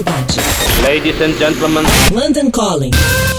Cidade. 0.00 0.40
Ladies 0.82 1.20
and 1.20 1.36
gentlemen. 1.38 1.84
London 2.10 2.50
Calling. 2.50 2.90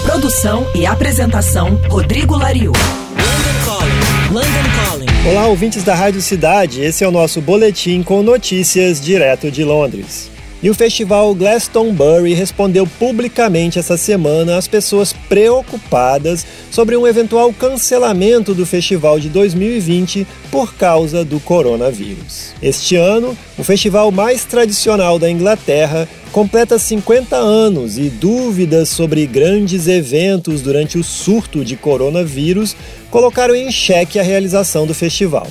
Produção 0.06 0.64
e 0.76 0.86
apresentação 0.86 1.74
Rodrigo 1.88 2.36
Lariu. 2.36 2.70
London 2.70 3.64
Calling. 3.64 4.32
London 4.32 4.70
Calling. 4.86 5.28
Olá, 5.28 5.46
ouvintes 5.48 5.82
da 5.82 5.94
Rádio 5.94 6.22
Cidade. 6.22 6.80
Esse 6.80 7.02
é 7.02 7.08
o 7.08 7.10
nosso 7.10 7.40
boletim 7.40 8.04
com 8.04 8.22
notícias 8.22 9.00
direto 9.00 9.50
de 9.50 9.64
Londres. 9.64 10.31
E 10.62 10.70
o 10.70 10.74
festival 10.74 11.34
Glastonbury 11.34 12.34
respondeu 12.34 12.86
publicamente 12.86 13.80
essa 13.80 13.96
semana 13.96 14.56
às 14.56 14.68
pessoas 14.68 15.12
preocupadas 15.12 16.46
sobre 16.70 16.96
um 16.96 17.04
eventual 17.04 17.52
cancelamento 17.52 18.54
do 18.54 18.64
festival 18.64 19.18
de 19.18 19.28
2020 19.28 20.24
por 20.52 20.74
causa 20.74 21.24
do 21.24 21.40
coronavírus. 21.40 22.52
Este 22.62 22.94
ano, 22.94 23.36
o 23.58 23.64
festival 23.64 24.12
mais 24.12 24.44
tradicional 24.44 25.18
da 25.18 25.28
Inglaterra 25.28 26.08
completa 26.30 26.78
50 26.78 27.34
anos 27.34 27.98
e 27.98 28.08
dúvidas 28.08 28.88
sobre 28.88 29.26
grandes 29.26 29.88
eventos 29.88 30.62
durante 30.62 30.96
o 30.96 31.02
surto 31.02 31.64
de 31.64 31.76
coronavírus 31.76 32.76
colocaram 33.10 33.56
em 33.56 33.70
xeque 33.72 34.16
a 34.16 34.22
realização 34.22 34.86
do 34.86 34.94
festival. 34.94 35.48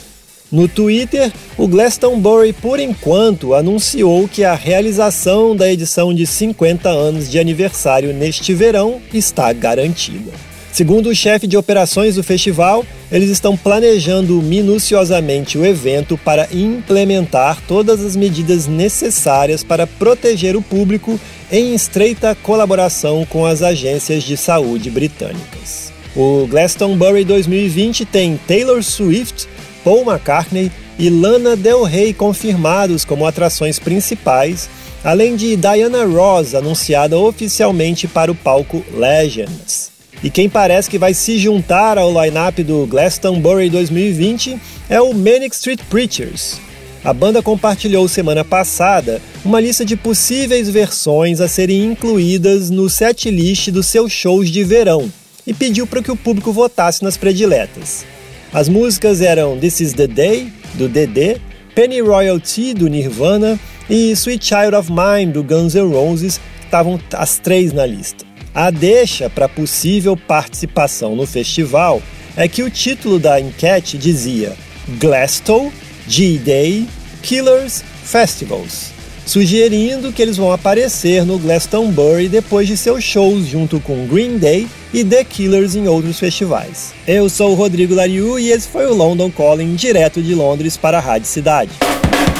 No 0.51 0.67
Twitter, 0.67 1.31
o 1.57 1.65
Glastonbury, 1.65 2.51
por 2.51 2.77
enquanto, 2.77 3.53
anunciou 3.53 4.27
que 4.27 4.43
a 4.43 4.53
realização 4.53 5.55
da 5.55 5.71
edição 5.71 6.13
de 6.13 6.27
50 6.27 6.89
anos 6.89 7.31
de 7.31 7.39
aniversário 7.39 8.13
neste 8.13 8.53
verão 8.53 9.01
está 9.13 9.53
garantida. 9.53 10.31
Segundo 10.73 11.09
o 11.09 11.15
chefe 11.15 11.47
de 11.47 11.55
operações 11.55 12.15
do 12.15 12.23
festival, 12.23 12.85
eles 13.09 13.29
estão 13.29 13.55
planejando 13.55 14.41
minuciosamente 14.41 15.57
o 15.57 15.65
evento 15.65 16.17
para 16.17 16.47
implementar 16.51 17.61
todas 17.67 18.03
as 18.03 18.15
medidas 18.15 18.67
necessárias 18.67 19.63
para 19.63 19.87
proteger 19.87 20.55
o 20.55 20.61
público 20.61 21.19
em 21.51 21.73
estreita 21.73 22.35
colaboração 22.35 23.25
com 23.29 23.45
as 23.45 23.61
agências 23.61 24.23
de 24.23 24.35
saúde 24.35 24.89
britânicas. 24.89 25.91
O 26.15 26.45
Glastonbury 26.47 27.23
2020 27.23 28.05
tem 28.05 28.39
Taylor 28.47 28.81
Swift, 28.83 29.47
Paul 29.83 30.01
McCartney 30.01 30.71
e 30.97 31.09
Lana 31.09 31.55
Del 31.55 31.83
Rey 31.83 32.13
confirmados 32.13 33.03
como 33.03 33.25
atrações 33.25 33.79
principais, 33.79 34.69
além 35.03 35.35
de 35.35 35.55
Diana 35.55 36.05
Ross 36.05 36.53
anunciada 36.53 37.17
oficialmente 37.17 38.07
para 38.07 38.31
o 38.31 38.35
palco 38.35 38.83
Legends. 38.93 39.91
E 40.23 40.29
quem 40.29 40.47
parece 40.47 40.89
que 40.89 40.99
vai 40.99 41.13
se 41.13 41.39
juntar 41.39 41.97
ao 41.97 42.11
line-up 42.11 42.61
do 42.63 42.85
Glastonbury 42.85 43.69
2020 43.69 44.59
é 44.87 45.01
o 45.01 45.13
Manic 45.13 45.55
Street 45.55 45.79
Preachers. 45.89 46.59
A 47.03 47.11
banda 47.11 47.41
compartilhou 47.41 48.07
semana 48.07 48.45
passada 48.45 49.19
uma 49.43 49.59
lista 49.59 49.83
de 49.83 49.95
possíveis 49.95 50.69
versões 50.69 51.41
a 51.41 51.47
serem 51.47 51.83
incluídas 51.83 52.69
no 52.69 52.87
setlist 52.87 53.69
dos 53.69 53.87
seus 53.87 54.11
shows 54.11 54.51
de 54.51 54.63
verão 54.63 55.11
e 55.47 55.51
pediu 55.51 55.87
para 55.87 56.03
que 56.03 56.11
o 56.11 56.15
público 56.15 56.53
votasse 56.53 57.03
nas 57.03 57.17
prediletas. 57.17 58.05
As 58.53 58.67
músicas 58.67 59.21
eram 59.21 59.57
This 59.57 59.79
Is 59.79 59.93
The 59.93 60.07
Day, 60.07 60.51
do 60.73 60.89
DD, 60.89 61.39
Penny 61.73 62.01
Royalty, 62.01 62.73
do 62.73 62.89
Nirvana 62.89 63.57
e 63.89 64.11
Sweet 64.11 64.43
Child 64.43 64.75
of 64.75 64.91
Mine, 64.91 65.31
do 65.31 65.41
Guns 65.41 65.73
N' 65.73 65.89
Roses, 65.89 66.37
estavam 66.61 66.99
as 67.13 67.39
três 67.39 67.71
na 67.71 67.85
lista. 67.85 68.25
A 68.53 68.69
deixa 68.69 69.29
para 69.29 69.47
possível 69.47 70.17
participação 70.17 71.15
no 71.15 71.25
festival 71.25 72.01
é 72.35 72.45
que 72.49 72.61
o 72.61 72.69
título 72.69 73.19
da 73.19 73.39
enquete 73.39 73.97
dizia 73.97 74.53
Glasgow, 74.99 75.71
G-Day, 76.05 76.85
Killers, 77.21 77.81
Festivals 78.03 79.00
sugerindo 79.25 80.11
que 80.11 80.21
eles 80.21 80.37
vão 80.37 80.51
aparecer 80.51 81.25
no 81.25 81.37
Glastonbury 81.37 82.27
depois 82.27 82.67
de 82.67 82.75
seus 82.75 83.03
shows 83.03 83.45
junto 83.45 83.79
com 83.79 84.07
Green 84.07 84.37
Day 84.37 84.67
e 84.93 85.03
The 85.03 85.23
Killers 85.23 85.75
em 85.75 85.87
outros 85.87 86.19
festivais. 86.19 86.93
Eu 87.07 87.29
sou 87.29 87.51
o 87.51 87.55
Rodrigo 87.55 87.95
Lariu 87.95 88.39
e 88.39 88.51
esse 88.51 88.67
foi 88.67 88.87
o 88.87 88.93
London 88.93 89.31
Calling 89.31 89.75
direto 89.75 90.21
de 90.21 90.35
Londres 90.35 90.77
para 90.77 90.97
a 90.97 91.01
Rádio 91.01 91.27
Cidade. 91.27 91.71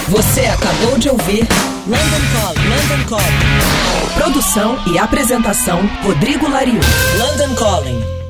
Você 0.07 0.41
acabou 0.41 0.97
de 0.97 1.09
ouvir 1.09 1.47
London 1.87 2.21
Calling. 2.33 2.69
London 2.69 3.07
Calling. 3.07 4.13
Produção 4.13 4.77
e 4.93 4.97
apresentação 4.97 5.79
Rodrigo 6.03 6.49
Lariu. 6.49 6.79
London 7.17 7.55
Calling. 7.55 8.20